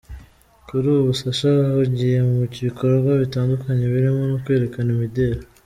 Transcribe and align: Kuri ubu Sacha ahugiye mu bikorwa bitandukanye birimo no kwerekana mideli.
Kuri 0.67 0.87
ubu 0.97 1.11
Sacha 1.19 1.51
ahugiye 1.69 2.17
mu 2.27 2.35
bikorwa 2.65 3.11
bitandukanye 3.21 3.83
birimo 3.93 4.21
no 4.31 4.37
kwerekana 4.43 4.89
mideli. 5.01 5.43